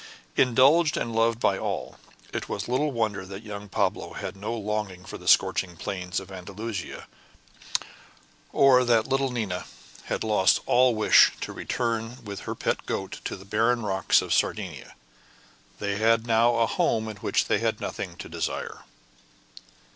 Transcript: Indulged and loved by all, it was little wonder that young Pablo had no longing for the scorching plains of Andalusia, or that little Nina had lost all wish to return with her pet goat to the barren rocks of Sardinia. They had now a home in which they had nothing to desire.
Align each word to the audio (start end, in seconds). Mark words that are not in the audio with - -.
Indulged 0.35 0.97
and 0.97 1.13
loved 1.15 1.39
by 1.39 1.59
all, 1.59 1.99
it 2.33 2.49
was 2.49 2.67
little 2.67 2.91
wonder 2.91 3.23
that 3.23 3.43
young 3.43 3.69
Pablo 3.69 4.13
had 4.13 4.35
no 4.35 4.51
longing 4.55 5.05
for 5.05 5.19
the 5.19 5.27
scorching 5.27 5.77
plains 5.77 6.19
of 6.19 6.31
Andalusia, 6.31 7.05
or 8.51 8.83
that 8.83 9.05
little 9.05 9.31
Nina 9.31 9.65
had 10.05 10.23
lost 10.23 10.59
all 10.65 10.95
wish 10.95 11.33
to 11.41 11.53
return 11.53 12.23
with 12.25 12.39
her 12.49 12.55
pet 12.55 12.87
goat 12.87 13.19
to 13.25 13.35
the 13.35 13.45
barren 13.45 13.83
rocks 13.83 14.23
of 14.23 14.33
Sardinia. 14.33 14.95
They 15.77 15.97
had 15.97 16.25
now 16.25 16.55
a 16.55 16.65
home 16.65 17.07
in 17.07 17.17
which 17.17 17.45
they 17.45 17.59
had 17.59 17.79
nothing 17.79 18.15
to 18.15 18.27
desire. 18.27 18.81